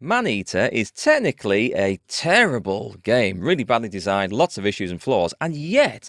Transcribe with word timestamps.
Maneater 0.00 0.66
is 0.66 0.92
technically 0.92 1.74
a 1.74 1.98
terrible 2.06 2.94
game, 3.02 3.40
really 3.40 3.64
badly 3.64 3.88
designed, 3.88 4.32
lots 4.32 4.56
of 4.56 4.64
issues 4.64 4.92
and 4.92 5.02
flaws, 5.02 5.34
and 5.40 5.56
yet, 5.56 6.08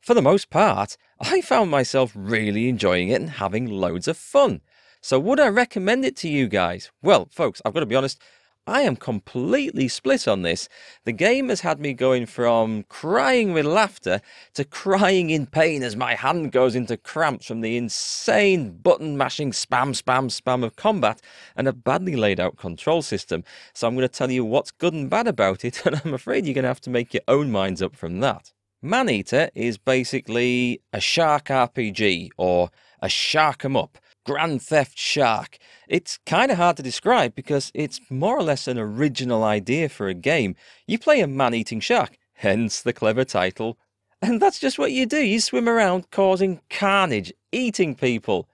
for 0.00 0.14
the 0.14 0.22
most 0.22 0.48
part, 0.48 0.96
I 1.20 1.42
found 1.42 1.70
myself 1.70 2.12
really 2.14 2.70
enjoying 2.70 3.10
it 3.10 3.20
and 3.20 3.28
having 3.28 3.66
loads 3.66 4.08
of 4.08 4.16
fun. 4.16 4.62
So, 5.02 5.20
would 5.20 5.38
I 5.38 5.48
recommend 5.48 6.06
it 6.06 6.16
to 6.16 6.28
you 6.30 6.48
guys? 6.48 6.90
Well, 7.02 7.28
folks, 7.30 7.60
I've 7.62 7.74
got 7.74 7.80
to 7.80 7.86
be 7.86 7.94
honest, 7.94 8.22
I 8.68 8.80
am 8.80 8.96
completely 8.96 9.86
split 9.86 10.26
on 10.26 10.42
this. 10.42 10.68
The 11.04 11.12
game 11.12 11.50
has 11.50 11.60
had 11.60 11.78
me 11.78 11.94
going 11.94 12.26
from 12.26 12.82
crying 12.88 13.52
with 13.52 13.64
laughter 13.64 14.20
to 14.54 14.64
crying 14.64 15.30
in 15.30 15.46
pain 15.46 15.84
as 15.84 15.94
my 15.94 16.16
hand 16.16 16.50
goes 16.50 16.74
into 16.74 16.96
cramps 16.96 17.46
from 17.46 17.60
the 17.60 17.76
insane 17.76 18.78
button 18.78 19.16
mashing 19.16 19.52
spam, 19.52 19.90
spam, 19.90 20.26
spam 20.26 20.64
of 20.64 20.74
combat 20.74 21.20
and 21.54 21.68
a 21.68 21.72
badly 21.72 22.16
laid 22.16 22.40
out 22.40 22.56
control 22.56 23.02
system. 23.02 23.44
So 23.72 23.86
I'm 23.86 23.94
going 23.94 24.08
to 24.08 24.12
tell 24.12 24.32
you 24.32 24.44
what's 24.44 24.72
good 24.72 24.94
and 24.94 25.08
bad 25.08 25.28
about 25.28 25.64
it, 25.64 25.82
and 25.86 26.00
I'm 26.04 26.12
afraid 26.12 26.44
you're 26.44 26.54
going 26.54 26.64
to 26.64 26.68
have 26.68 26.80
to 26.82 26.90
make 26.90 27.14
your 27.14 27.22
own 27.28 27.52
minds 27.52 27.80
up 27.80 27.94
from 27.94 28.18
that. 28.20 28.52
Maneater 28.82 29.48
is 29.54 29.78
basically 29.78 30.80
a 30.92 31.00
shark 31.00 31.46
RPG 31.46 32.30
or 32.36 32.70
a 33.00 33.08
shark 33.08 33.64
'em 33.64 33.76
up 33.76 33.98
Grand 34.26 34.60
Theft 34.60 34.98
Shark. 34.98 35.56
It's 35.88 36.18
kind 36.26 36.50
of 36.50 36.58
hard 36.58 36.76
to 36.78 36.82
describe 36.82 37.36
because 37.36 37.70
it's 37.74 38.00
more 38.10 38.36
or 38.36 38.42
less 38.42 38.66
an 38.66 38.76
original 38.76 39.44
idea 39.44 39.88
for 39.88 40.08
a 40.08 40.14
game. 40.14 40.56
You 40.86 40.98
play 40.98 41.20
a 41.20 41.28
man 41.28 41.54
eating 41.54 41.78
shark, 41.78 42.18
hence 42.34 42.82
the 42.82 42.92
clever 42.92 43.24
title. 43.24 43.78
And 44.20 44.42
that's 44.42 44.58
just 44.58 44.80
what 44.80 44.90
you 44.90 45.06
do. 45.06 45.20
You 45.20 45.40
swim 45.40 45.68
around 45.68 46.10
causing 46.10 46.60
carnage, 46.70 47.32
eating 47.52 47.94
people, 47.94 48.48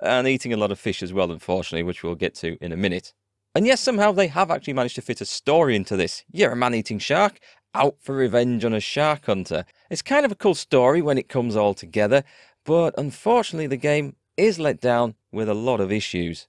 and 0.00 0.28
eating 0.28 0.52
a 0.52 0.56
lot 0.56 0.70
of 0.70 0.78
fish 0.78 1.02
as 1.02 1.12
well, 1.12 1.32
unfortunately, 1.32 1.82
which 1.82 2.04
we'll 2.04 2.14
get 2.14 2.36
to 2.36 2.56
in 2.60 2.70
a 2.70 2.76
minute. 2.76 3.12
And 3.56 3.66
yes, 3.66 3.80
somehow 3.80 4.12
they 4.12 4.28
have 4.28 4.50
actually 4.50 4.74
managed 4.74 4.94
to 4.94 5.02
fit 5.02 5.20
a 5.20 5.24
story 5.24 5.74
into 5.74 5.96
this. 5.96 6.22
You're 6.30 6.52
a 6.52 6.56
man 6.56 6.74
eating 6.74 7.00
shark, 7.00 7.40
out 7.74 7.96
for 8.00 8.14
revenge 8.14 8.64
on 8.64 8.74
a 8.74 8.80
shark 8.80 9.26
hunter. 9.26 9.64
It's 9.90 10.02
kind 10.02 10.24
of 10.24 10.30
a 10.30 10.36
cool 10.36 10.54
story 10.54 11.02
when 11.02 11.18
it 11.18 11.28
comes 11.28 11.56
all 11.56 11.74
together, 11.74 12.22
but 12.64 12.94
unfortunately, 12.96 13.66
the 13.66 13.76
game 13.76 14.14
is 14.36 14.58
let 14.58 14.80
down 14.80 15.14
with 15.32 15.48
a 15.48 15.54
lot 15.54 15.80
of 15.80 15.92
issues. 15.92 16.48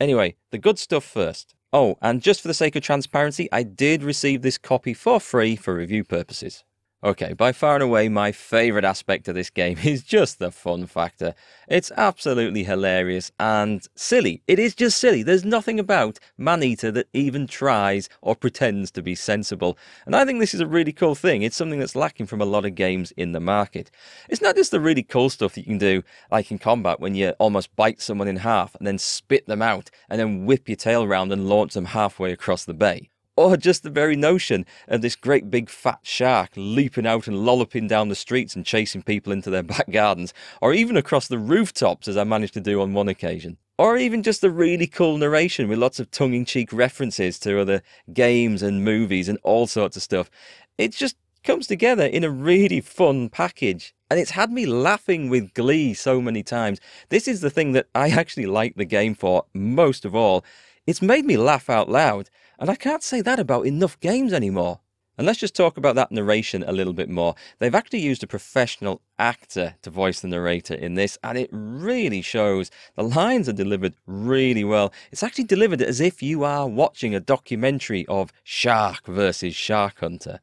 Anyway, 0.00 0.36
the 0.50 0.58
good 0.58 0.78
stuff 0.78 1.04
first. 1.04 1.54
Oh, 1.72 1.96
and 2.00 2.22
just 2.22 2.40
for 2.40 2.48
the 2.48 2.54
sake 2.54 2.76
of 2.76 2.82
transparency, 2.82 3.48
I 3.52 3.62
did 3.62 4.02
receive 4.02 4.42
this 4.42 4.58
copy 4.58 4.94
for 4.94 5.20
free 5.20 5.56
for 5.56 5.74
review 5.74 6.04
purposes. 6.04 6.64
Okay, 7.04 7.32
by 7.32 7.52
far 7.52 7.74
and 7.74 7.82
away, 7.84 8.08
my 8.08 8.32
favourite 8.32 8.84
aspect 8.84 9.28
of 9.28 9.36
this 9.36 9.50
game 9.50 9.78
is 9.84 10.02
just 10.02 10.40
the 10.40 10.50
fun 10.50 10.84
factor. 10.86 11.32
It's 11.68 11.92
absolutely 11.96 12.64
hilarious 12.64 13.30
and 13.38 13.86
silly. 13.94 14.42
It 14.48 14.58
is 14.58 14.74
just 14.74 14.98
silly. 14.98 15.22
There's 15.22 15.44
nothing 15.44 15.78
about 15.78 16.18
Maneater 16.36 16.90
that 16.90 17.06
even 17.12 17.46
tries 17.46 18.08
or 18.20 18.34
pretends 18.34 18.90
to 18.90 19.02
be 19.02 19.14
sensible. 19.14 19.78
And 20.06 20.16
I 20.16 20.24
think 20.24 20.40
this 20.40 20.54
is 20.54 20.60
a 20.60 20.66
really 20.66 20.92
cool 20.92 21.14
thing. 21.14 21.42
It's 21.42 21.54
something 21.54 21.78
that's 21.78 21.94
lacking 21.94 22.26
from 22.26 22.40
a 22.40 22.44
lot 22.44 22.64
of 22.64 22.74
games 22.74 23.12
in 23.12 23.30
the 23.30 23.38
market. 23.38 23.92
It's 24.28 24.42
not 24.42 24.56
just 24.56 24.72
the 24.72 24.80
really 24.80 25.04
cool 25.04 25.30
stuff 25.30 25.54
that 25.54 25.60
you 25.60 25.66
can 25.66 25.78
do, 25.78 26.02
like 26.32 26.50
in 26.50 26.58
combat, 26.58 26.98
when 26.98 27.14
you 27.14 27.28
almost 27.38 27.76
bite 27.76 28.02
someone 28.02 28.26
in 28.26 28.38
half 28.38 28.74
and 28.74 28.84
then 28.84 28.98
spit 28.98 29.46
them 29.46 29.62
out 29.62 29.88
and 30.10 30.18
then 30.18 30.46
whip 30.46 30.68
your 30.68 30.74
tail 30.74 31.06
round 31.06 31.30
and 31.30 31.48
launch 31.48 31.74
them 31.74 31.84
halfway 31.84 32.32
across 32.32 32.64
the 32.64 32.74
bay 32.74 33.08
or 33.38 33.56
just 33.56 33.84
the 33.84 33.90
very 33.90 34.16
notion 34.16 34.66
of 34.88 35.00
this 35.00 35.14
great 35.14 35.48
big 35.48 35.70
fat 35.70 36.00
shark 36.02 36.50
leaping 36.56 37.06
out 37.06 37.28
and 37.28 37.46
lolloping 37.46 37.86
down 37.86 38.08
the 38.08 38.16
streets 38.16 38.56
and 38.56 38.66
chasing 38.66 39.00
people 39.00 39.32
into 39.32 39.48
their 39.48 39.62
back 39.74 39.88
gardens, 39.92 40.34
or 40.60 40.74
even 40.74 40.96
across 40.96 41.28
the 41.28 41.38
rooftops, 41.38 42.08
as 42.08 42.16
I 42.16 42.24
managed 42.24 42.54
to 42.54 42.60
do 42.60 42.82
on 42.82 42.94
one 42.94 43.06
occasion. 43.06 43.56
Or 43.78 43.96
even 43.96 44.24
just 44.24 44.40
the 44.40 44.50
really 44.50 44.88
cool 44.88 45.18
narration 45.18 45.68
with 45.68 45.78
lots 45.78 46.00
of 46.00 46.10
tongue 46.10 46.34
in 46.34 46.44
cheek 46.46 46.72
references 46.72 47.38
to 47.40 47.60
other 47.60 47.80
games 48.12 48.60
and 48.60 48.84
movies 48.84 49.28
and 49.28 49.38
all 49.44 49.68
sorts 49.68 49.96
of 49.96 50.02
stuff. 50.02 50.28
It 50.76 50.90
just 50.90 51.14
comes 51.44 51.68
together 51.68 52.06
in 52.06 52.24
a 52.24 52.30
really 52.30 52.80
fun 52.80 53.28
package. 53.28 53.94
And 54.10 54.18
it's 54.18 54.32
had 54.32 54.50
me 54.50 54.66
laughing 54.66 55.28
with 55.28 55.54
glee 55.54 55.94
so 55.94 56.20
many 56.20 56.42
times. 56.42 56.80
This 57.10 57.28
is 57.28 57.40
the 57.40 57.50
thing 57.50 57.70
that 57.72 57.86
I 57.94 58.08
actually 58.10 58.46
like 58.46 58.74
the 58.74 58.84
game 58.84 59.14
for 59.14 59.44
most 59.54 60.04
of 60.04 60.12
all. 60.12 60.44
It's 60.88 61.02
made 61.02 61.24
me 61.24 61.36
laugh 61.36 61.70
out 61.70 61.88
loud. 61.88 62.30
And 62.58 62.68
I 62.70 62.74
can't 62.74 63.02
say 63.02 63.20
that 63.20 63.38
about 63.38 63.66
enough 63.66 64.00
games 64.00 64.32
anymore. 64.32 64.80
And 65.16 65.26
let's 65.26 65.40
just 65.40 65.56
talk 65.56 65.76
about 65.76 65.96
that 65.96 66.12
narration 66.12 66.62
a 66.62 66.72
little 66.72 66.92
bit 66.92 67.08
more. 67.08 67.34
They've 67.58 67.74
actually 67.74 68.00
used 68.00 68.22
a 68.22 68.28
professional 68.28 69.00
actor 69.18 69.74
to 69.82 69.90
voice 69.90 70.20
the 70.20 70.28
narrator 70.28 70.74
in 70.74 70.94
this, 70.94 71.18
and 71.24 71.36
it 71.36 71.50
really 71.52 72.22
shows. 72.22 72.70
The 72.94 73.02
lines 73.02 73.48
are 73.48 73.52
delivered 73.52 73.94
really 74.06 74.62
well. 74.62 74.92
It's 75.10 75.24
actually 75.24 75.44
delivered 75.44 75.82
as 75.82 76.00
if 76.00 76.22
you 76.22 76.44
are 76.44 76.68
watching 76.68 77.16
a 77.16 77.20
documentary 77.20 78.06
of 78.06 78.32
Shark 78.44 79.06
versus 79.06 79.56
Shark 79.56 79.98
Hunter. 79.98 80.38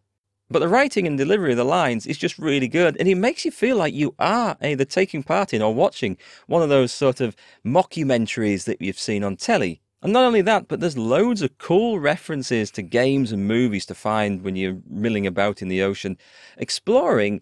But 0.50 0.60
the 0.60 0.68
writing 0.68 1.08
and 1.08 1.18
delivery 1.18 1.52
of 1.52 1.58
the 1.58 1.64
lines 1.64 2.06
is 2.06 2.18
just 2.18 2.38
really 2.38 2.68
good, 2.68 2.98
and 3.00 3.08
it 3.08 3.16
makes 3.16 3.46
you 3.46 3.52
feel 3.52 3.78
like 3.78 3.94
you 3.94 4.14
are 4.20 4.58
either 4.62 4.86
taking 4.86 5.24
part 5.24 5.54
in 5.54 5.62
or 5.62 5.74
watching 5.74 6.18
one 6.48 6.62
of 6.62 6.70
those 6.70 6.92
sort 6.92 7.22
of 7.22 7.36
mockumentaries 7.66 8.66
that 8.66 8.82
you've 8.82 9.00
seen 9.00 9.24
on 9.24 9.38
telly. 9.38 9.82
And 10.06 10.14
not 10.14 10.24
only 10.24 10.42
that, 10.42 10.68
but 10.68 10.82
there's 10.82 11.00
loads 11.00 11.42
of 11.42 11.58
cool 11.58 12.00
references 12.00 12.70
to 12.74 12.84
games 12.84 13.32
and 13.32 13.48
movies 13.48 13.88
to 13.88 13.96
find 13.96 14.44
when 14.44 14.56
you're 14.56 14.78
milling 14.88 15.26
about 15.26 15.64
in 15.64 15.68
the 15.68 15.82
ocean. 15.82 16.20
Exploring 16.58 17.42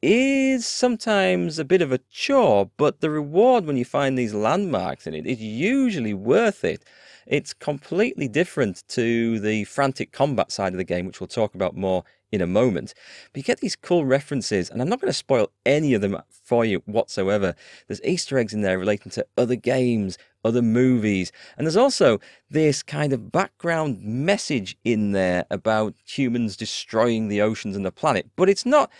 is 0.00 0.64
sometimes 0.64 1.58
a 1.58 1.64
bit 1.64 1.82
of 1.82 1.90
a 1.90 1.98
chore, 2.12 2.70
but 2.76 3.00
the 3.00 3.10
reward 3.10 3.66
when 3.66 3.76
you 3.76 3.84
find 3.84 4.16
these 4.16 4.32
landmarks 4.32 5.08
in 5.08 5.14
it 5.14 5.26
is 5.26 5.40
usually 5.40 6.14
worth 6.14 6.62
it. 6.62 6.84
It's 7.26 7.52
completely 7.52 8.28
different 8.28 8.84
to 8.90 9.40
the 9.40 9.64
frantic 9.64 10.12
combat 10.12 10.52
side 10.52 10.72
of 10.72 10.78
the 10.78 10.84
game, 10.84 11.06
which 11.06 11.18
we'll 11.18 11.26
talk 11.26 11.56
about 11.56 11.76
more 11.76 12.04
in 12.30 12.40
a 12.40 12.46
moment. 12.46 12.94
But 13.32 13.38
you 13.38 13.42
get 13.42 13.58
these 13.58 13.74
cool 13.74 14.04
references, 14.04 14.70
and 14.70 14.80
I'm 14.80 14.88
not 14.88 15.00
going 15.00 15.10
to 15.10 15.12
spoil 15.12 15.50
any 15.66 15.94
of 15.94 16.00
them 16.00 16.16
for 16.30 16.64
you 16.64 16.80
whatsoever. 16.86 17.56
There's 17.88 18.02
Easter 18.04 18.38
eggs 18.38 18.54
in 18.54 18.60
there 18.60 18.78
relating 18.78 19.10
to 19.12 19.26
other 19.36 19.56
games, 19.56 20.16
other 20.44 20.62
movies. 20.62 21.32
And 21.56 21.66
there's 21.66 21.76
also 21.76 22.20
this 22.50 22.82
kind 22.82 23.12
of 23.12 23.32
background 23.32 24.02
message 24.02 24.76
in 24.84 25.12
there 25.12 25.44
about 25.50 25.94
humans 26.04 26.56
destroying 26.56 27.28
the 27.28 27.40
oceans 27.40 27.76
and 27.76 27.84
the 27.84 27.92
planet. 27.92 28.30
But 28.36 28.48
it's 28.48 28.66
not 28.66 28.90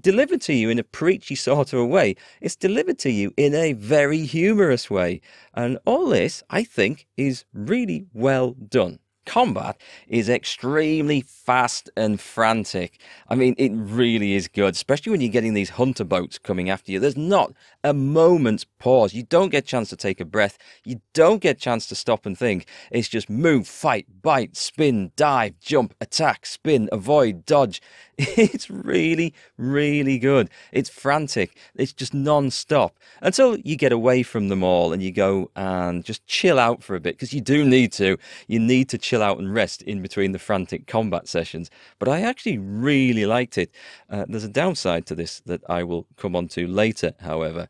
delivered 0.00 0.40
to 0.42 0.54
you 0.54 0.70
in 0.70 0.78
a 0.78 0.84
preachy 0.84 1.34
sort 1.34 1.72
of 1.72 1.78
a 1.80 1.86
way. 1.86 2.16
It's 2.40 2.56
delivered 2.56 2.98
to 3.00 3.10
you 3.10 3.32
in 3.36 3.54
a 3.54 3.74
very 3.74 4.24
humorous 4.24 4.90
way. 4.90 5.20
And 5.54 5.78
all 5.84 6.08
this, 6.08 6.42
I 6.50 6.64
think, 6.64 7.06
is 7.16 7.44
really 7.52 8.06
well 8.12 8.52
done 8.52 8.98
combat 9.26 9.80
is 10.08 10.28
extremely 10.28 11.20
fast 11.22 11.90
and 11.96 12.20
frantic. 12.20 12.98
I 13.28 13.34
mean, 13.34 13.54
it 13.58 13.72
really 13.74 14.34
is 14.34 14.48
good, 14.48 14.74
especially 14.74 15.10
when 15.10 15.20
you're 15.20 15.30
getting 15.30 15.54
these 15.54 15.70
hunter 15.70 16.04
boats 16.04 16.38
coming 16.38 16.70
after 16.70 16.92
you. 16.92 17.00
There's 17.00 17.16
not 17.16 17.52
a 17.82 17.92
moment's 17.92 18.64
pause. 18.64 19.14
You 19.14 19.22
don't 19.22 19.50
get 19.50 19.64
a 19.64 19.66
chance 19.66 19.90
to 19.90 19.96
take 19.96 20.20
a 20.20 20.24
breath. 20.24 20.58
You 20.84 21.00
don't 21.12 21.40
get 21.40 21.56
a 21.56 21.60
chance 21.60 21.86
to 21.88 21.94
stop 21.94 22.26
and 22.26 22.36
think. 22.36 22.66
It's 22.90 23.08
just 23.08 23.28
move, 23.28 23.66
fight, 23.66 24.06
bite, 24.22 24.56
spin, 24.56 25.12
dive, 25.16 25.58
jump, 25.60 25.94
attack, 26.00 26.46
spin, 26.46 26.88
avoid, 26.92 27.44
dodge. 27.46 27.80
It's 28.36 28.70
really, 28.70 29.34
really 29.56 30.18
good. 30.18 30.48
It's 30.72 30.88
frantic. 30.88 31.56
It's 31.74 31.92
just 31.92 32.14
non-stop 32.14 32.96
until 33.20 33.58
you 33.58 33.76
get 33.76 33.92
away 33.92 34.22
from 34.22 34.48
them 34.48 34.62
all 34.62 34.92
and 34.92 35.02
you 35.02 35.10
go 35.10 35.50
and 35.56 36.04
just 36.04 36.24
chill 36.26 36.58
out 36.58 36.82
for 36.82 36.94
a 36.94 37.00
bit 37.00 37.16
because 37.16 37.32
you 37.32 37.40
do 37.40 37.64
need 37.64 37.92
to. 37.94 38.16
You 38.46 38.60
need 38.60 38.88
to 38.90 38.98
chill 38.98 39.13
out 39.22 39.38
and 39.38 39.54
rest 39.54 39.82
in 39.82 40.02
between 40.02 40.32
the 40.32 40.38
frantic 40.38 40.86
combat 40.86 41.28
sessions. 41.28 41.70
But 41.98 42.08
I 42.08 42.20
actually 42.22 42.58
really 42.58 43.26
liked 43.26 43.58
it. 43.58 43.70
Uh, 44.10 44.24
there's 44.28 44.44
a 44.44 44.48
downside 44.48 45.06
to 45.06 45.14
this 45.14 45.40
that 45.46 45.62
I 45.68 45.82
will 45.82 46.06
come 46.16 46.36
on 46.36 46.48
to 46.48 46.66
later, 46.66 47.14
however. 47.20 47.68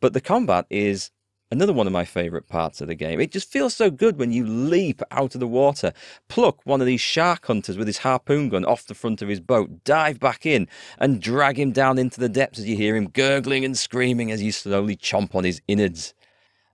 But 0.00 0.12
the 0.12 0.20
combat 0.20 0.66
is 0.70 1.10
Another 1.54 1.72
one 1.72 1.86
of 1.86 1.92
my 1.92 2.04
favourite 2.04 2.48
parts 2.48 2.80
of 2.80 2.88
the 2.88 2.96
game. 2.96 3.20
It 3.20 3.30
just 3.30 3.48
feels 3.48 3.76
so 3.76 3.88
good 3.88 4.18
when 4.18 4.32
you 4.32 4.44
leap 4.44 5.02
out 5.12 5.34
of 5.34 5.40
the 5.40 5.46
water, 5.46 5.92
pluck 6.28 6.64
one 6.64 6.80
of 6.80 6.86
these 6.88 7.00
shark 7.00 7.46
hunters 7.46 7.76
with 7.76 7.86
his 7.86 7.98
harpoon 7.98 8.48
gun 8.48 8.64
off 8.64 8.86
the 8.88 8.92
front 8.94 9.22
of 9.22 9.28
his 9.28 9.38
boat, 9.38 9.84
dive 9.84 10.18
back 10.18 10.46
in, 10.46 10.66
and 10.98 11.22
drag 11.22 11.56
him 11.56 11.70
down 11.70 11.96
into 11.96 12.18
the 12.18 12.28
depths 12.28 12.58
as 12.58 12.68
you 12.68 12.76
hear 12.76 12.96
him 12.96 13.08
gurgling 13.08 13.64
and 13.64 13.78
screaming 13.78 14.32
as 14.32 14.42
you 14.42 14.50
slowly 14.50 14.96
chomp 14.96 15.32
on 15.34 15.44
his 15.44 15.62
innards. 15.68 16.12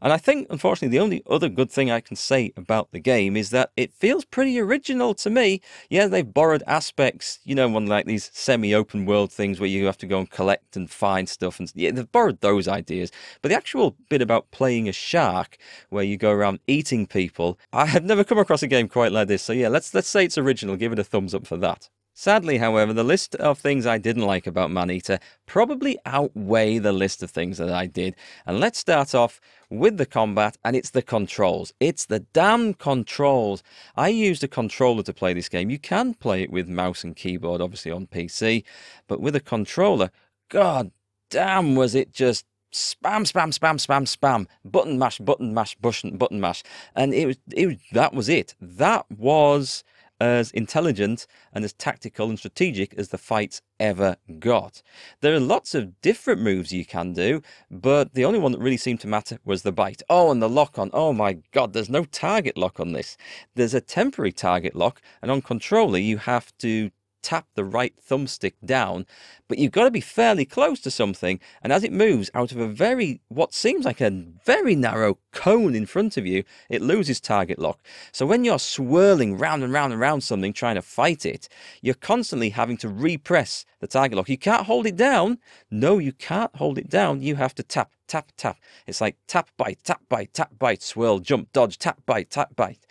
And 0.03 0.13
I 0.13 0.17
think, 0.17 0.47
unfortunately, 0.51 0.97
the 0.97 1.03
only 1.03 1.23
other 1.29 1.49
good 1.49 1.71
thing 1.71 1.91
I 1.91 2.01
can 2.01 2.17
say 2.17 2.53
about 2.57 2.91
the 2.93 3.01
game 3.01 3.37
is 3.37 3.51
that 3.51 3.71
it 3.77 3.93
feels 3.93 4.25
pretty 4.25 4.59
original 4.59 5.15
to 5.15 5.31
me. 5.31 5.61
Yeah, 5.89 6.07
they've 6.07 6.33
borrowed 6.33 6.63
aspects, 6.67 7.39
you 7.45 7.55
know, 7.55 7.69
one 7.69 7.87
like 7.87 8.07
these 8.07 8.31
semi-open 8.33 9.07
world 9.07 9.31
things 9.33 9.61
where 9.61 9.69
you 9.69 9.87
have 9.87 9.99
to 9.99 10.07
go 10.07 10.19
and 10.19 10.31
collect 10.31 10.77
and 10.77 10.91
find 10.91 11.29
stuff, 11.29 11.59
and 11.59 11.71
yeah, 11.75 11.91
they've 11.91 12.11
borrowed 12.11 12.41
those 12.41 12.69
ideas. 12.69 13.11
But 13.43 13.51
the 13.51 13.57
actual 13.57 13.97
bit 14.09 14.23
about 14.23 14.51
playing 14.51 14.89
a 14.89 14.93
shark, 14.93 15.59
where 15.91 16.05
you 16.05 16.17
go 16.17 16.31
around 16.31 16.61
eating 16.67 17.07
people, 17.07 17.59
I 17.73 17.87
have 17.87 18.05
never 18.05 18.25
come 18.25 18.39
across 18.39 18.63
a 18.63 18.67
game 18.67 18.89
quite 18.89 19.13
like 19.13 19.29
this. 19.29 19.43
So 19.43 19.53
yeah, 19.53 19.69
let's 19.69 19.93
let's 19.95 20.09
say 20.09 20.25
it's 20.25 20.39
original. 20.39 20.77
Give 20.77 20.93
it 20.93 20.99
a 20.99 21.05
thumbs 21.05 21.35
up 21.35 21.47
for 21.47 21.57
that. 21.59 21.89
Sadly, 22.21 22.59
however, 22.59 22.93
the 22.93 23.03
list 23.03 23.35
of 23.37 23.59
things 23.59 23.87
I 23.87 23.97
didn't 23.97 24.27
like 24.27 24.47
about 24.47 24.71
Maneater 24.71 25.19
probably 25.47 25.99
outweigh 26.05 26.77
the 26.77 26.93
list 26.93 27.23
of 27.23 27.31
things 27.31 27.57
that 27.57 27.71
I 27.71 27.87
did. 27.87 28.15
And 28.45 28.61
let's 28.61 28.79
start 28.79 29.15
off 29.15 29.41
with 29.71 29.97
the 29.97 30.05
combat, 30.05 30.59
and 30.63 30.77
it's 30.77 30.91
the 30.91 31.01
controls. 31.01 31.73
It's 31.81 32.05
the 32.05 32.21
damn 32.21 32.75
controls. 32.75 33.63
I 33.97 34.09
used 34.09 34.45
a 34.45 34.49
controller 34.49 35.03
to 35.05 35.15
play 35.15 35.33
this 35.33 35.49
game. 35.49 35.71
You 35.71 35.79
can 35.79 36.13
play 36.13 36.43
it 36.43 36.51
with 36.51 36.69
mouse 36.69 37.05
and 37.05 37.17
keyboard, 37.17 37.63
obviously 37.63 37.91
on 37.91 38.07
PC, 38.07 38.65
but 39.09 39.23
with 39.23 39.35
a 39.35 39.41
controller, 39.41 40.11
god 40.51 40.91
damn, 41.31 41.75
was 41.75 41.95
it 41.95 42.13
just 42.13 42.45
spam, 42.71 43.25
spam, 43.25 43.49
spam, 43.59 43.77
spam, 43.79 44.05
spam, 44.05 44.47
button 44.63 44.99
mash, 44.99 45.19
button 45.21 45.55
mash, 45.55 45.75
button, 45.77 46.19
button 46.19 46.39
mash, 46.39 46.65
and 46.95 47.15
it 47.15 47.25
was, 47.25 47.39
it 47.51 47.67
was 47.67 47.77
that 47.93 48.13
was 48.13 48.29
it. 48.29 48.55
That 48.61 49.11
was 49.11 49.85
as 50.21 50.51
intelligent 50.51 51.27
and 51.53 51.65
as 51.65 51.73
tactical 51.73 52.29
and 52.29 52.39
strategic 52.39 52.95
as 52.95 53.09
the 53.09 53.19
fights 53.19 53.63
ever 53.79 54.17
got. 54.39 54.83
There 55.21 55.35
are 55.35 55.41
lots 55.41 55.75
of 55.75 56.01
different 56.03 56.43
moves 56.43 56.73
you 56.73 56.85
can 56.85 57.13
do, 57.13 57.41
but 57.71 58.15
the 58.15 58.25
only 58.25 58.39
one 58.39 58.53
that 58.53 58.61
really 58.61 58.77
seemed 58.77 59.01
to 59.01 59.09
matter 59.09 59.39
was 59.45 59.63
the 59.63 59.73
bite. 59.73 60.03
Oh, 60.11 60.31
and 60.31 60.43
the 60.43 60.49
lock 60.49 60.79
on. 60.79 60.91
Oh 60.93 61.13
my 61.13 61.39
god, 61.53 61.73
there's 61.73 61.89
no 61.89 62.05
target 62.05 62.57
lock 62.59 62.79
on 62.79 62.93
this. 62.93 63.17
There's 63.55 63.75
a 63.75 63.81
temporary 63.81 64.33
target 64.33 64.77
lock, 64.77 65.01
and 65.23 65.31
on 65.31 65.41
controller, 65.41 65.99
you 65.99 66.19
have 66.19 66.57
to 66.59 66.91
tap 67.23 67.47
the 67.55 67.65
right 67.65 67.95
thumbstick 68.01 68.55
down, 68.65 69.07
but 69.49 69.59
you've 69.59 69.73
got 69.73 69.85
to 69.85 69.91
be 69.91 70.01
fairly 70.01 70.45
close 70.45 70.81
to 70.81 70.91
something. 70.91 71.41
And 71.63 71.73
as 71.73 71.85
it 71.85 71.93
moves 71.93 72.31
out 72.35 72.53
of 72.53 72.59
a 72.59 72.67
very, 72.67 73.21
what 73.29 73.55
seems 73.55 73.85
like 73.85 74.01
a 74.01 74.11
very 74.45 74.75
narrow 74.75 75.19
cone 75.33 75.75
in 75.75 75.87
front 75.87 76.17
of 76.17 76.27
you, 76.27 76.45
it 76.69 76.83
loses 76.83 77.21
target 77.21 77.59
lock. 77.59 77.81
So 78.13 78.27
when 78.27 78.45
you're 78.45 78.59
swirling 78.59 79.39
round 79.39 79.63
and 79.63 79.73
round 79.73 79.93
and 79.93 80.01
round 80.01 80.23
something 80.23 80.53
trying 80.53 80.77
to 80.77 80.83
fight 80.83 81.27
it, 81.27 81.49
you're 81.83 81.95
constantly 81.95 82.51
having 82.51 82.77
to 82.79 82.89
repress 82.89 83.65
the 83.81 83.87
target 83.87 84.17
lock. 84.17 84.29
You 84.29 84.39
can't 84.39 84.67
hold 84.67 84.87
it 84.87 84.97
down. 84.97 85.39
No, 85.71 85.99
you 85.99 86.13
can't 86.13 86.55
hold 86.57 86.79
it 86.79 86.89
down. 86.89 87.23
You 87.23 87.37
have 87.37 87.55
to 87.57 87.63
tap, 87.63 87.93
tap, 88.07 88.33
tap. 88.37 88.59
It's 88.87 89.01
like 89.01 89.17
tap, 89.27 89.51
bite, 89.57 89.79
tap, 89.85 90.03
bite, 90.09 90.35
tap, 90.35 90.53
bite, 90.59 90.83
swirl, 90.83 91.19
jump, 91.19 91.53
dodge, 91.53 91.79
tap, 91.79 92.01
bite, 92.07 92.31
tap, 92.31 92.55
bite. 92.57 92.87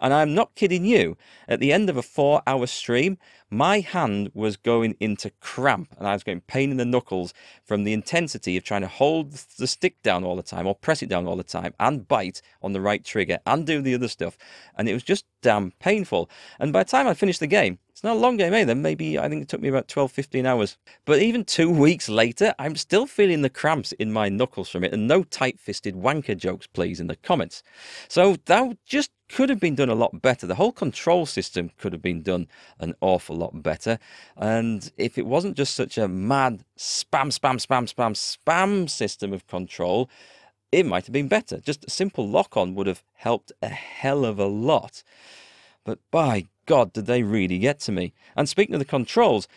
And 0.00 0.14
I'm 0.14 0.34
not 0.34 0.54
kidding 0.54 0.86
you. 0.86 1.16
At 1.46 1.60
the 1.60 1.72
end 1.72 1.90
of 1.90 1.96
a 1.96 2.02
four 2.02 2.42
hour 2.46 2.66
stream, 2.66 3.18
my 3.50 3.80
hand 3.80 4.30
was 4.32 4.56
going 4.56 4.96
into 5.00 5.30
cramp 5.40 5.94
and 5.98 6.06
I 6.06 6.12
was 6.12 6.22
getting 6.22 6.40
pain 6.42 6.70
in 6.70 6.76
the 6.76 6.84
knuckles 6.84 7.34
from 7.64 7.84
the 7.84 7.92
intensity 7.92 8.56
of 8.56 8.64
trying 8.64 8.82
to 8.82 8.88
hold 8.88 9.32
the 9.32 9.66
stick 9.66 10.00
down 10.02 10.24
all 10.24 10.36
the 10.36 10.42
time 10.42 10.66
or 10.66 10.74
press 10.74 11.02
it 11.02 11.08
down 11.08 11.26
all 11.26 11.36
the 11.36 11.42
time 11.42 11.74
and 11.80 12.06
bite 12.06 12.42
on 12.62 12.72
the 12.72 12.80
right 12.80 13.04
trigger 13.04 13.38
and 13.46 13.66
do 13.66 13.82
the 13.82 13.94
other 13.94 14.08
stuff. 14.08 14.38
And 14.76 14.88
it 14.88 14.94
was 14.94 15.02
just 15.02 15.24
damn 15.42 15.72
painful. 15.80 16.30
And 16.58 16.72
by 16.72 16.84
the 16.84 16.90
time 16.90 17.08
I 17.08 17.14
finished 17.14 17.40
the 17.40 17.46
game, 17.48 17.78
it's 17.88 18.04
not 18.04 18.16
a 18.16 18.20
long 18.20 18.36
game 18.36 18.54
either. 18.54 18.74
Maybe 18.74 19.18
I 19.18 19.28
think 19.28 19.42
it 19.42 19.48
took 19.48 19.60
me 19.60 19.68
about 19.68 19.88
12, 19.88 20.12
15 20.12 20.46
hours. 20.46 20.78
But 21.04 21.20
even 21.20 21.44
two 21.44 21.70
weeks 21.70 22.08
later, 22.08 22.54
I'm 22.58 22.76
still 22.76 23.06
feeling 23.06 23.42
the 23.42 23.50
cramps 23.50 23.92
in 23.92 24.12
my 24.12 24.28
knuckles 24.28 24.70
from 24.70 24.84
it. 24.84 24.92
And 24.92 25.08
no 25.08 25.22
tight 25.24 25.58
fisted 25.58 25.96
wanker 25.96 26.36
jokes, 26.36 26.66
please, 26.66 27.00
in 27.00 27.08
the 27.08 27.16
comments. 27.16 27.62
So 28.08 28.36
that 28.46 28.78
just 28.86 29.10
could 29.30 29.48
have 29.48 29.60
been 29.60 29.74
done 29.74 29.88
a 29.88 29.94
lot 29.94 30.20
better. 30.20 30.46
The 30.46 30.56
whole 30.56 30.72
control 30.72 31.24
system 31.26 31.70
could 31.78 31.92
have 31.92 32.02
been 32.02 32.22
done 32.22 32.48
an 32.78 32.94
awful 33.00 33.36
lot 33.36 33.62
better. 33.62 33.98
And 34.36 34.90
if 34.96 35.16
it 35.18 35.26
wasn't 35.26 35.56
just 35.56 35.74
such 35.74 35.96
a 35.96 36.08
mad 36.08 36.64
spam, 36.76 37.28
spam, 37.28 37.64
spam, 37.64 37.92
spam, 37.92 38.14
spam 38.14 38.90
system 38.90 39.32
of 39.32 39.46
control, 39.46 40.10
it 40.72 40.86
might 40.86 41.06
have 41.06 41.12
been 41.12 41.28
better. 41.28 41.60
Just 41.60 41.84
a 41.84 41.90
simple 41.90 42.28
lock 42.28 42.56
on 42.56 42.74
would 42.74 42.86
have 42.86 43.02
helped 43.14 43.52
a 43.62 43.68
hell 43.68 44.24
of 44.24 44.38
a 44.38 44.46
lot. 44.46 45.02
But 45.84 45.98
by 46.10 46.46
God, 46.66 46.92
did 46.92 47.06
they 47.06 47.22
really 47.22 47.58
get 47.58 47.80
to 47.80 47.92
me? 47.92 48.12
And 48.36 48.48
speaking 48.48 48.74
of 48.74 48.80
the 48.80 48.84
controls, 48.84 49.48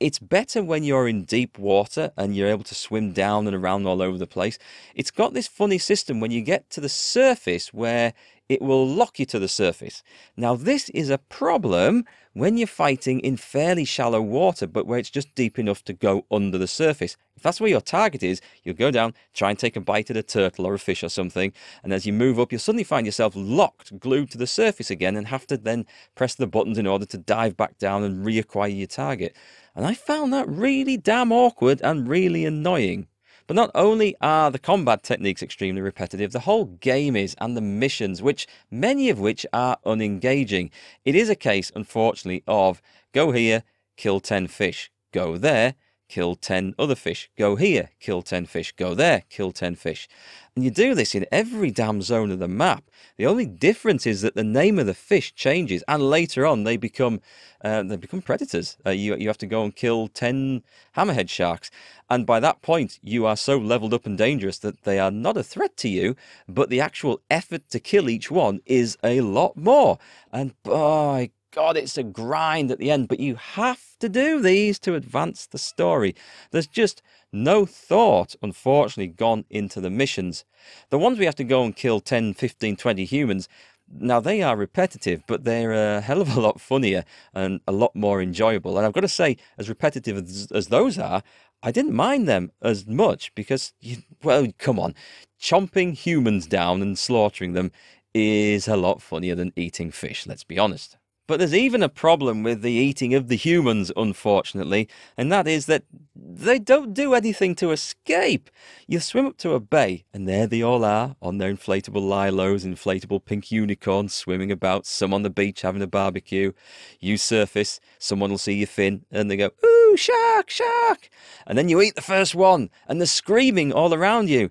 it's 0.00 0.18
better 0.18 0.62
when 0.62 0.84
you're 0.84 1.08
in 1.08 1.24
deep 1.24 1.58
water 1.58 2.12
and 2.16 2.36
you're 2.36 2.48
able 2.48 2.64
to 2.64 2.74
swim 2.74 3.12
down 3.12 3.46
and 3.46 3.56
around 3.56 3.86
all 3.86 4.00
over 4.00 4.16
the 4.16 4.26
place. 4.26 4.58
It's 4.94 5.10
got 5.10 5.34
this 5.34 5.48
funny 5.48 5.78
system 5.78 6.20
when 6.20 6.30
you 6.30 6.40
get 6.40 6.70
to 6.70 6.80
the 6.80 6.88
surface 6.88 7.74
where 7.74 8.14
it 8.48 8.62
will 8.62 8.86
lock 8.86 9.18
you 9.18 9.26
to 9.26 9.38
the 9.38 9.48
surface. 9.48 10.02
Now, 10.36 10.54
this 10.56 10.88
is 10.90 11.10
a 11.10 11.18
problem 11.18 12.04
when 12.32 12.56
you're 12.56 12.66
fighting 12.66 13.20
in 13.20 13.36
fairly 13.36 13.84
shallow 13.84 14.22
water, 14.22 14.66
but 14.66 14.86
where 14.86 14.98
it's 14.98 15.10
just 15.10 15.34
deep 15.34 15.58
enough 15.58 15.84
to 15.84 15.92
go 15.92 16.24
under 16.30 16.56
the 16.56 16.66
surface. 16.66 17.16
If 17.36 17.42
that's 17.42 17.60
where 17.60 17.70
your 17.70 17.80
target 17.80 18.22
is, 18.22 18.40
you'll 18.62 18.74
go 18.74 18.90
down, 18.90 19.14
try 19.34 19.50
and 19.50 19.58
take 19.58 19.76
a 19.76 19.80
bite 19.80 20.10
at 20.10 20.16
a 20.16 20.22
turtle 20.22 20.66
or 20.66 20.74
a 20.74 20.78
fish 20.78 21.02
or 21.02 21.08
something, 21.08 21.52
and 21.82 21.92
as 21.92 22.06
you 22.06 22.12
move 22.12 22.38
up, 22.38 22.52
you'll 22.52 22.60
suddenly 22.60 22.84
find 22.84 23.06
yourself 23.06 23.34
locked, 23.36 23.98
glued 23.98 24.30
to 24.30 24.38
the 24.38 24.46
surface 24.46 24.90
again, 24.90 25.16
and 25.16 25.26
have 25.26 25.46
to 25.48 25.56
then 25.56 25.84
press 26.14 26.34
the 26.34 26.46
buttons 26.46 26.78
in 26.78 26.86
order 26.86 27.06
to 27.06 27.18
dive 27.18 27.56
back 27.56 27.76
down 27.78 28.02
and 28.02 28.24
reacquire 28.24 28.76
your 28.76 28.86
target. 28.86 29.36
And 29.74 29.86
I 29.86 29.94
found 29.94 30.32
that 30.32 30.48
really 30.48 30.96
damn 30.96 31.32
awkward 31.32 31.80
and 31.82 32.08
really 32.08 32.44
annoying. 32.44 33.08
But 33.48 33.56
not 33.56 33.70
only 33.74 34.14
are 34.20 34.50
the 34.50 34.58
combat 34.58 35.02
techniques 35.02 35.42
extremely 35.42 35.80
repetitive, 35.80 36.32
the 36.32 36.40
whole 36.40 36.66
game 36.66 37.16
is, 37.16 37.34
and 37.40 37.56
the 37.56 37.62
missions, 37.62 38.20
which 38.20 38.46
many 38.70 39.08
of 39.08 39.18
which 39.18 39.46
are 39.54 39.78
unengaging. 39.86 40.70
It 41.06 41.14
is 41.14 41.30
a 41.30 41.34
case, 41.34 41.72
unfortunately, 41.74 42.44
of 42.46 42.82
go 43.14 43.32
here, 43.32 43.64
kill 43.96 44.20
10 44.20 44.48
fish, 44.48 44.90
go 45.12 45.38
there, 45.38 45.76
kill 46.08 46.34
10 46.34 46.74
other 46.78 46.94
fish, 46.94 47.30
go 47.38 47.56
here, 47.56 47.90
kill 48.00 48.22
10 48.22 48.46
fish, 48.46 48.72
go 48.72 48.94
there, 48.94 49.24
kill 49.28 49.52
10 49.52 49.74
fish. 49.74 50.08
And 50.54 50.64
you 50.64 50.70
do 50.70 50.94
this 50.94 51.14
in 51.14 51.26
every 51.30 51.70
damn 51.70 52.02
zone 52.02 52.30
of 52.32 52.40
the 52.40 52.48
map. 52.48 52.84
The 53.16 53.26
only 53.26 53.46
difference 53.46 54.06
is 54.06 54.22
that 54.22 54.34
the 54.34 54.42
name 54.42 54.78
of 54.78 54.86
the 54.86 54.94
fish 54.94 55.34
changes, 55.34 55.84
and 55.86 56.02
later 56.02 56.44
on 56.46 56.64
they 56.64 56.76
become 56.76 57.20
uh, 57.62 57.82
they 57.82 57.96
become 57.96 58.22
predators. 58.22 58.76
Uh, 58.84 58.90
you 58.90 59.16
you 59.16 59.28
have 59.28 59.38
to 59.38 59.46
go 59.46 59.62
and 59.62 59.74
kill 59.74 60.08
ten 60.08 60.62
hammerhead 60.96 61.28
sharks, 61.28 61.70
and 62.10 62.26
by 62.26 62.40
that 62.40 62.60
point 62.62 62.98
you 63.02 63.24
are 63.24 63.36
so 63.36 63.56
leveled 63.56 63.94
up 63.94 64.06
and 64.06 64.18
dangerous 64.18 64.58
that 64.58 64.82
they 64.82 64.98
are 64.98 65.10
not 65.10 65.36
a 65.36 65.44
threat 65.44 65.76
to 65.76 65.88
you. 65.88 66.16
But 66.48 66.70
the 66.70 66.80
actual 66.80 67.20
effort 67.30 67.68
to 67.70 67.78
kill 67.78 68.08
each 68.08 68.30
one 68.30 68.60
is 68.66 68.96
a 69.04 69.20
lot 69.20 69.56
more. 69.56 69.98
And 70.32 70.60
by 70.62 71.30
God, 71.50 71.76
it's 71.78 71.96
a 71.96 72.02
grind 72.02 72.70
at 72.70 72.78
the 72.78 72.90
end, 72.90 73.08
but 73.08 73.20
you 73.20 73.36
have 73.36 73.96
to 74.00 74.08
do 74.08 74.40
these 74.42 74.78
to 74.80 74.94
advance 74.94 75.46
the 75.46 75.58
story. 75.58 76.14
There's 76.50 76.66
just 76.66 77.00
no 77.32 77.64
thought, 77.64 78.36
unfortunately, 78.42 79.08
gone 79.08 79.44
into 79.48 79.80
the 79.80 79.90
missions. 79.90 80.44
The 80.90 80.98
ones 80.98 81.18
we 81.18 81.24
have 81.24 81.36
to 81.36 81.44
go 81.44 81.64
and 81.64 81.74
kill 81.74 82.00
10, 82.00 82.34
15, 82.34 82.76
20 82.76 83.04
humans, 83.06 83.48
now 83.90 84.20
they 84.20 84.42
are 84.42 84.56
repetitive, 84.56 85.22
but 85.26 85.44
they're 85.44 85.72
a 85.72 86.02
hell 86.02 86.20
of 86.20 86.36
a 86.36 86.40
lot 86.40 86.60
funnier 86.60 87.04
and 87.32 87.60
a 87.66 87.72
lot 87.72 87.96
more 87.96 88.20
enjoyable. 88.20 88.76
And 88.76 88.86
I've 88.86 88.92
got 88.92 89.00
to 89.00 89.08
say, 89.08 89.38
as 89.56 89.70
repetitive 89.70 90.18
as, 90.18 90.48
as 90.52 90.68
those 90.68 90.98
are, 90.98 91.22
I 91.62 91.72
didn't 91.72 91.94
mind 91.94 92.28
them 92.28 92.52
as 92.60 92.86
much 92.86 93.34
because, 93.34 93.72
you, 93.80 93.98
well, 94.22 94.46
come 94.58 94.78
on, 94.78 94.94
chomping 95.40 95.94
humans 95.94 96.46
down 96.46 96.82
and 96.82 96.98
slaughtering 96.98 97.54
them 97.54 97.72
is 98.12 98.68
a 98.68 98.76
lot 98.76 99.00
funnier 99.00 99.34
than 99.34 99.54
eating 99.56 99.90
fish, 99.90 100.26
let's 100.26 100.44
be 100.44 100.58
honest. 100.58 100.97
But 101.28 101.40
there's 101.40 101.54
even 101.54 101.82
a 101.82 101.90
problem 101.90 102.42
with 102.42 102.62
the 102.62 102.72
eating 102.72 103.12
of 103.12 103.28
the 103.28 103.36
humans, 103.36 103.92
unfortunately, 103.94 104.88
and 105.14 105.30
that 105.30 105.46
is 105.46 105.66
that 105.66 105.84
they 106.16 106.58
don't 106.58 106.94
do 106.94 107.12
anything 107.12 107.54
to 107.56 107.70
escape. 107.70 108.48
You 108.86 108.98
swim 108.98 109.26
up 109.26 109.36
to 109.38 109.52
a 109.52 109.60
bay, 109.60 110.06
and 110.14 110.26
there 110.26 110.46
they 110.46 110.62
all 110.62 110.86
are, 110.86 111.16
on 111.20 111.36
their 111.36 111.52
inflatable 111.52 112.00
lilos, 112.00 112.64
inflatable 112.64 113.26
pink 113.26 113.52
unicorns 113.52 114.14
swimming 114.14 114.50
about, 114.50 114.86
some 114.86 115.12
on 115.12 115.22
the 115.22 115.28
beach 115.28 115.60
having 115.60 115.82
a 115.82 115.86
barbecue. 115.86 116.52
You 116.98 117.18
surface, 117.18 117.78
someone 117.98 118.30
will 118.30 118.38
see 118.38 118.54
your 118.54 118.66
fin, 118.66 119.04
and 119.10 119.30
they 119.30 119.36
go, 119.36 119.50
Ooh, 119.62 119.98
shark, 119.98 120.48
shark! 120.48 121.10
And 121.46 121.58
then 121.58 121.68
you 121.68 121.82
eat 121.82 121.94
the 121.94 122.00
first 122.00 122.34
one, 122.34 122.70
and 122.88 122.98
they're 122.98 123.06
screaming 123.06 123.70
all 123.70 123.92
around 123.92 124.30
you, 124.30 124.48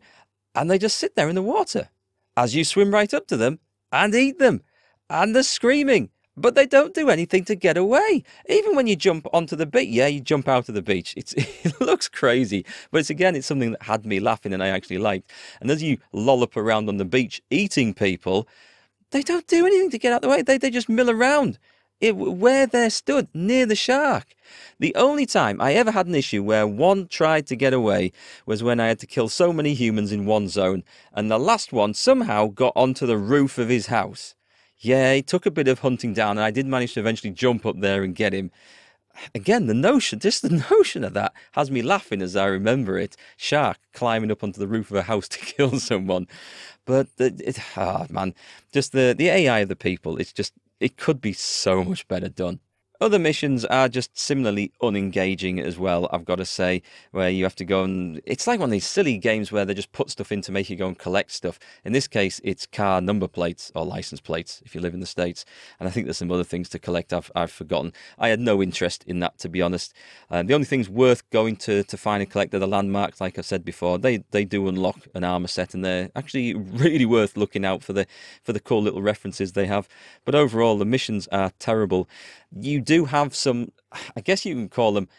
and 0.54 0.70
they 0.70 0.78
just 0.78 1.00
sit 1.00 1.16
there 1.16 1.28
in 1.28 1.36
the 1.36 1.42
water 1.42 1.90
as 2.38 2.56
you 2.56 2.63
swim 2.63 2.94
right 2.94 3.16
up 3.16 3.25
to 3.28 3.38
them 3.38 3.58
and 3.92 4.13
eat 4.13 4.38
them, 4.38 4.62
and 5.10 5.36
they're 5.36 5.42
screaming 5.42 6.12
but 6.38 6.56
they 6.56 6.65
don't 6.65 6.94
do 6.94 7.10
anything 7.10 7.44
to 7.46 7.56
get 7.56 7.75
away. 7.75 8.24
Even 8.48 8.75
when 8.75 8.88
you 8.88 8.96
jump 8.96 9.27
onto 9.34 9.56
the 9.56 9.65
beach, 9.65 9.89
yeah, 9.89 10.08
you 10.08 10.22
jump 10.22 10.48
out 10.48 10.70
of 10.70 10.75
the 10.75 10.82
beach. 10.82 11.13
It's, 11.17 11.34
it 11.38 11.82
looks 11.82 12.08
crazy, 12.08 12.65
but 12.91 13.00
it's 13.00 13.10
again, 13.10 13.36
it's 13.36 13.48
something 13.48 13.72
that 13.72 13.84
had 13.84 14.06
me 14.06 14.20
laughing 14.20 14.53
and 14.53 14.63
I 14.63 14.67
actually 14.67 15.00
liked. 15.00 15.32
And 15.60 15.72
as 15.72 15.82
you 15.82 15.98
lollop 16.13 16.56
around 16.56 16.88
on 16.88 16.98
the 16.98 17.06
beach 17.06 17.41
eating 17.50 17.94
people, 17.94 18.48
they 19.12 19.24
don't 19.24 19.48
do 19.48 19.65
anything 19.65 19.89
to 19.89 19.98
get 19.98 20.13
out 20.13 20.17
of 20.17 20.22
the 20.24 20.29
way. 20.29 20.41
They, 20.44 20.58
they 20.58 20.70
just 20.70 20.89
mill 20.89 21.10
around 21.10 21.58
it, 22.00 22.15
where 22.15 22.67
they're 22.67 22.89
stood 22.89 23.27
near 23.34 23.65
the 23.65 23.75
shark. 23.75 24.36
The 24.79 24.94
only 24.96 25.25
time 25.25 25.60
I 25.60 25.74
ever 25.74 25.91
had 25.91 26.06
an 26.06 26.15
issue 26.15 26.44
where 26.44 26.67
one 26.67 27.08
tried 27.08 27.48
to 27.48 27.56
get 27.56 27.74
away 27.74 28.12
was 28.46 28.62
when 28.62 28.79
I 28.79 28.88
had 28.88 29.00
to 29.00 29.08
kill 29.08 29.29
so 29.29 29.51
many 29.51 29.74
humans 29.74 30.12
in 30.12 30.25
one 30.25 30.48
zone, 30.48 30.84
and 31.13 31.32
the 31.32 31.39
last 31.39 31.74
one 31.74 31.94
somehow 31.94 32.48
got 32.48 32.74
onto 32.75 33.08
the 33.08 33.17
roof 33.17 33.58
of 33.58 33.70
his 33.70 33.88
house. 33.88 34.36
Yeah, 34.79 35.13
it 35.13 35.27
took 35.27 35.46
a 35.46 35.51
bit 35.51 35.67
of 35.67 35.79
hunting 35.79 36.13
down, 36.13 36.31
and 36.38 36.41
I 36.41 36.51
did 36.51 36.67
manage 36.67 36.93
to 36.93 37.00
eventually 37.00 37.31
jump 37.34 37.65
up 37.65 37.79
there 37.79 38.03
and 38.03 38.15
get 38.15 38.34
him. 38.34 38.51
Again, 39.34 39.67
the 39.67 39.74
notion, 39.74 40.19
just 40.19 40.43
the 40.43 40.50
notion 40.72 41.03
of 41.03 41.13
that 41.13 41.34
has 41.53 41.72
me 41.72 41.81
laughing 41.81 42.22
as 42.22 42.36
I 42.36 42.46
remember 42.46 43.00
it. 43.00 43.17
Shark 43.38 43.77
climbing 43.93 44.31
up 44.31 44.43
onto 44.43 44.60
the 44.60 44.67
roof 44.67 44.91
of 44.91 44.98
a 44.98 45.03
house 45.03 45.27
to 45.29 45.39
kill 45.39 45.79
someone. 45.79 46.27
But 46.86 47.07
it, 47.17 47.41
it 47.41 47.60
oh 47.77 48.05
man, 48.10 48.36
just 48.72 48.91
the, 48.91 49.15
the 49.17 49.29
AI 49.29 49.60
of 49.60 49.69
the 49.69 49.75
people, 49.75 50.17
it's 50.17 50.34
just, 50.34 50.53
it 50.79 50.98
could 50.98 51.22
be 51.22 51.34
so 51.34 51.84
much 51.84 52.07
better 52.07 52.29
done. 52.29 52.60
Other 53.00 53.20
missions 53.20 53.63
are 53.66 53.88
just 53.88 54.18
similarly 54.18 54.72
unengaging 54.82 55.60
as 55.60 55.77
well, 55.77 56.10
I've 56.12 56.25
got 56.25 56.38
to 56.38 56.46
say, 56.46 56.82
where 57.12 57.30
you 57.30 57.44
have 57.44 57.56
to 57.58 57.66
go 57.66 57.84
and. 57.84 58.20
It's 58.25 58.48
like 58.48 58.60
one 58.60 58.70
of 58.70 58.72
these 58.72 58.88
silly 58.88 59.20
games 59.20 59.51
where 59.51 59.66
they 59.66 59.75
just 59.75 59.92
put 59.92 60.10
stuff 60.10 60.32
in 60.32 60.42
to 60.42 60.51
make 60.51 60.70
you 60.70 60.75
go 60.75 60.88
and 60.88 60.98
collect 60.98 61.32
stuff. 61.32 61.60
In 61.86 61.94
this 61.94 62.08
case, 62.08 62.42
it's 62.44 62.66
car 62.66 63.00
number 63.00 63.27
plates 63.27 63.72
or 63.75 63.86
license 63.86 64.20
plates 64.20 64.63
if 64.66 64.74
you 64.74 64.82
live 64.82 64.96
in 64.96 65.00
the 65.00 65.06
States. 65.06 65.46
And 65.80 65.88
I 65.88 65.92
think 65.92 66.08
there's 66.08 66.18
some 66.18 66.32
other 66.32 66.44
things 66.44 66.70
to 66.70 66.80
collect 66.80 67.13
I've, 67.13 67.32
I've 67.36 67.51
forgotten. 67.51 67.94
I 68.18 68.30
had 68.30 68.39
no 68.39 68.63
interest 68.63 69.04
in 69.06 69.20
that, 69.20 69.38
to 69.39 69.50
be 69.50 69.62
honest. 69.62 69.94
Um, 70.32 70.48
the 70.48 70.56
only 70.56 70.66
things 70.66 70.89
worth 70.89 71.30
going 71.30 71.56
to, 71.58 71.84
to 71.84 71.98
find 71.98 72.22
and 72.24 72.32
collect 72.32 72.54
are 72.56 72.60
the 72.60 72.68
landmarks, 72.68 73.22
like 73.22 73.38
I 73.38 73.42
said 73.42 73.63
before. 73.63 74.00
They 74.00 74.24
they 74.32 74.44
do 74.44 74.68
unlock 74.68 75.08
an 75.13 75.24
armor 75.24 75.48
set, 75.48 75.75
and 75.75 75.86
they're 75.86 76.10
actually 76.16 76.54
really 76.84 77.06
worth 77.06 77.38
looking 77.38 77.63
out 77.63 77.84
for 77.84 77.94
the 77.94 78.08
for 78.44 78.54
the 78.54 78.60
cool 78.60 78.82
little 78.82 79.04
references 79.04 79.51
they 79.51 79.68
have. 79.68 79.88
But 80.25 80.34
overall, 80.34 80.80
the 80.80 80.86
missions 80.86 81.27
are 81.27 81.51
terrible 81.60 82.10
you 82.56 82.80
do 82.88 83.06
have 83.06 83.36
some, 83.36 83.72
I 84.15 84.22
guess 84.22 84.46
you 84.46 84.56
can 84.56 84.70
call 84.70 84.94
them 84.94 85.10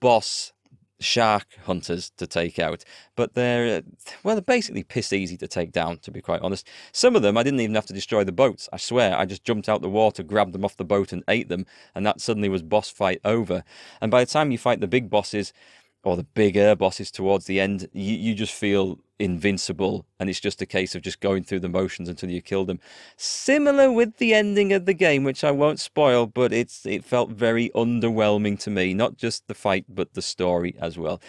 boss 0.00 0.52
shark 0.98 1.46
hunters 1.64 2.10
to 2.16 2.26
take 2.26 2.58
out, 2.58 2.84
but 3.16 3.34
they're 3.34 3.82
well, 4.22 4.36
they're 4.36 4.42
basically 4.42 4.82
piss 4.82 5.12
easy 5.12 5.36
to 5.36 5.48
take 5.48 5.72
down. 5.72 5.98
To 5.98 6.10
be 6.10 6.20
quite 6.20 6.42
honest, 6.42 6.68
some 6.92 7.16
of 7.16 7.22
them 7.22 7.36
I 7.36 7.42
didn't 7.42 7.60
even 7.60 7.74
have 7.74 7.86
to 7.86 7.92
destroy 7.92 8.24
the 8.24 8.32
boats. 8.32 8.68
I 8.72 8.76
swear, 8.76 9.16
I 9.16 9.24
just 9.24 9.44
jumped 9.44 9.68
out 9.68 9.82
the 9.82 9.88
water, 9.88 10.22
grabbed 10.22 10.52
them 10.52 10.64
off 10.64 10.76
the 10.76 10.84
boat, 10.84 11.12
and 11.12 11.24
ate 11.28 11.48
them, 11.48 11.66
and 11.94 12.06
that 12.06 12.20
suddenly 12.20 12.48
was 12.48 12.62
boss 12.62 12.90
fight 12.90 13.20
over. 13.24 13.64
And 14.00 14.10
by 14.10 14.24
the 14.24 14.30
time 14.30 14.50
you 14.50 14.58
fight 14.58 14.80
the 14.80 14.86
big 14.86 15.10
bosses, 15.10 15.52
or 16.04 16.16
the 16.16 16.24
bigger 16.24 16.74
bosses 16.74 17.10
towards 17.10 17.46
the 17.46 17.60
end, 17.60 17.88
you, 17.92 18.14
you 18.14 18.34
just 18.34 18.52
feel 18.52 18.98
invincible 19.18 20.04
and 20.18 20.28
it's 20.28 20.40
just 20.40 20.60
a 20.60 20.66
case 20.66 20.96
of 20.96 21.02
just 21.02 21.20
going 21.20 21.44
through 21.44 21.60
the 21.60 21.68
motions 21.68 22.08
until 22.08 22.28
you 22.30 22.42
kill 22.42 22.64
them. 22.64 22.80
Similar 23.16 23.92
with 23.92 24.16
the 24.16 24.34
ending 24.34 24.72
of 24.72 24.84
the 24.84 24.94
game, 24.94 25.22
which 25.22 25.44
I 25.44 25.52
won't 25.52 25.78
spoil, 25.78 26.26
but 26.26 26.52
it's 26.52 26.84
it 26.84 27.04
felt 27.04 27.30
very 27.30 27.70
underwhelming 27.70 28.58
to 28.60 28.70
me. 28.70 28.94
Not 28.94 29.16
just 29.16 29.46
the 29.46 29.54
fight, 29.54 29.84
but 29.88 30.14
the 30.14 30.22
story 30.22 30.74
as 30.80 30.98
well. 30.98 31.20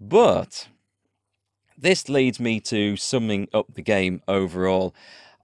But 0.00 0.68
this 1.76 2.08
leads 2.08 2.40
me 2.40 2.58
to 2.60 2.96
summing 2.96 3.48
up 3.54 3.74
the 3.74 3.82
game 3.82 4.20
overall. 4.26 4.94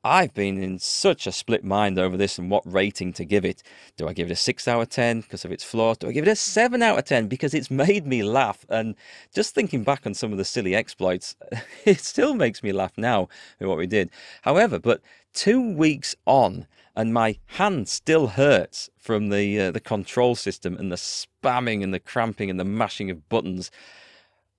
I've 0.06 0.34
been 0.34 0.62
in 0.62 0.78
such 0.78 1.26
a 1.26 1.32
split 1.32 1.64
mind 1.64 1.98
over 1.98 2.18
this 2.18 2.38
and 2.38 2.50
what 2.50 2.70
rating 2.70 3.14
to 3.14 3.24
give 3.24 3.42
it. 3.46 3.62
Do 3.96 4.06
I 4.06 4.12
give 4.12 4.28
it 4.28 4.32
a 4.32 4.36
6 4.36 4.68
out 4.68 4.82
of 4.82 4.90
10 4.90 5.22
because 5.22 5.46
of 5.46 5.50
its 5.50 5.64
flaws? 5.64 5.96
Do 5.96 6.08
I 6.08 6.12
give 6.12 6.28
it 6.28 6.30
a 6.30 6.36
7 6.36 6.82
out 6.82 6.98
of 6.98 7.06
10 7.06 7.26
because 7.26 7.54
it's 7.54 7.70
made 7.84 8.06
me 8.06 8.22
laugh? 8.22 8.66
And 8.68 8.96
just 9.34 9.54
thinking 9.54 9.82
back 9.82 10.06
on 10.06 10.12
some 10.12 10.30
of 10.30 10.36
the 10.36 10.44
silly 10.44 10.74
exploits, 10.74 11.36
it 11.86 12.00
still 12.00 12.34
makes 12.34 12.62
me 12.62 12.70
laugh 12.70 12.92
now 12.98 13.28
with 13.58 13.66
what 13.66 13.78
we 13.78 13.86
did. 13.86 14.10
However, 14.42 14.78
but 14.78 15.00
two 15.32 15.74
weeks 15.74 16.14
on, 16.26 16.66
and 16.94 17.14
my 17.14 17.38
hand 17.46 17.88
still 17.88 18.28
hurts 18.28 18.90
from 18.98 19.30
the 19.30 19.58
uh, 19.58 19.70
the 19.72 19.80
control 19.80 20.36
system 20.36 20.76
and 20.76 20.92
the 20.92 20.96
spamming 20.96 21.82
and 21.82 21.92
the 21.92 21.98
cramping 21.98 22.50
and 22.50 22.60
the 22.60 22.64
mashing 22.64 23.10
of 23.10 23.28
buttons. 23.28 23.70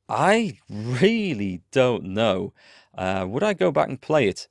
I 0.09 0.59
really 0.69 1.61
don't 1.71 2.03
know. 2.03 2.51
Uh, 2.97 3.25
would 3.29 3.43
I 3.43 3.53
go 3.53 3.71
back 3.71 3.87
and 3.87 4.01
play 4.01 4.27
it? 4.27 4.49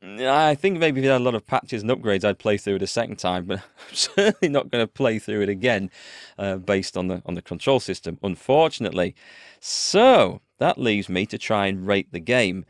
I 0.00 0.54
think 0.54 0.78
maybe 0.78 1.00
if 1.00 1.04
you 1.04 1.10
had 1.10 1.20
a 1.20 1.24
lot 1.24 1.34
of 1.34 1.46
patches 1.46 1.82
and 1.82 1.90
upgrades, 1.90 2.24
I'd 2.24 2.38
play 2.38 2.56
through 2.56 2.76
it 2.76 2.82
a 2.82 2.86
second 2.86 3.16
time, 3.16 3.46
but 3.46 3.58
I'm 3.88 3.94
certainly 3.94 4.48
not 4.48 4.70
going 4.70 4.82
to 4.82 4.86
play 4.86 5.18
through 5.18 5.42
it 5.42 5.48
again, 5.48 5.90
uh, 6.38 6.56
based 6.56 6.96
on 6.96 7.08
the 7.08 7.22
on 7.26 7.34
the 7.34 7.42
control 7.42 7.80
system, 7.80 8.18
unfortunately. 8.22 9.14
So 9.60 10.40
that 10.58 10.78
leaves 10.78 11.08
me 11.08 11.26
to 11.26 11.38
try 11.38 11.66
and 11.66 11.86
rate 11.86 12.12
the 12.12 12.20
game, 12.20 12.64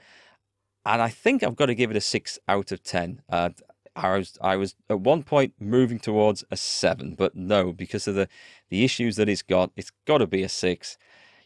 and 0.86 1.02
I 1.02 1.10
think 1.10 1.42
I've 1.42 1.56
got 1.56 1.66
to 1.66 1.74
give 1.74 1.90
it 1.90 1.96
a 1.96 2.00
six 2.00 2.38
out 2.48 2.72
of 2.72 2.82
ten. 2.82 3.20
Uh, 3.28 3.50
I 3.94 4.16
was 4.16 4.38
I 4.40 4.56
was 4.56 4.74
at 4.88 5.00
one 5.00 5.22
point 5.22 5.52
moving 5.60 5.98
towards 5.98 6.44
a 6.50 6.56
seven, 6.56 7.14
but 7.14 7.34
no, 7.34 7.72
because 7.72 8.08
of 8.08 8.14
the 8.14 8.28
the 8.70 8.84
issues 8.84 9.16
that 9.16 9.28
it's 9.28 9.42
got, 9.42 9.70
it's 9.76 9.92
got 10.06 10.18
to 10.18 10.26
be 10.26 10.42
a 10.42 10.48
six. 10.48 10.96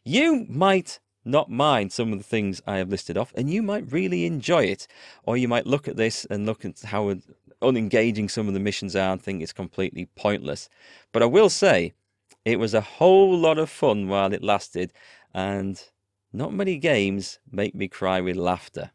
You 0.05 0.47
might 0.49 1.01
not 1.25 1.51
mind 1.51 1.93
some 1.93 2.13
of 2.13 2.19
the 2.19 2.25
things 2.25 2.61
I 2.67 2.79
have 2.79 2.89
listed 2.89 3.17
off, 3.17 3.33
and 3.37 3.51
you 3.51 3.63
might 3.63 3.93
really 3.93 4.27
enjoy 4.27 4.65
it. 4.65 4.87
Or 5.25 5.37
you 5.37 5.49
might 5.49 5.67
look 5.67 5.89
at 5.89 5.97
this 5.97 6.25
and 6.27 6.47
look 6.47 6.65
at 6.65 6.81
how 6.81 7.15
unengaging 7.61 8.29
some 8.29 8.49
of 8.49 8.55
the 8.55 8.61
missions 8.61 8.97
are 8.97 9.13
and 9.13 9.23
think 9.23 9.43
it's 9.43 9.53
completely 9.53 10.07
pointless. 10.17 10.69
But 11.13 11.23
I 11.23 11.27
will 11.27 11.49
say, 11.49 11.93
it 12.45 12.59
was 12.59 12.75
a 12.75 12.81
whole 12.81 13.39
lot 13.39 13.59
of 13.59 13.71
fun 13.71 14.09
while 14.09 14.33
it 14.33 14.43
lasted, 14.43 14.93
and 15.33 15.81
not 16.33 16.53
many 16.53 16.77
games 16.77 17.39
make 17.51 17.75
me 17.75 17.89
cry 17.89 18.21
with 18.21 18.37
laughter. 18.37 18.91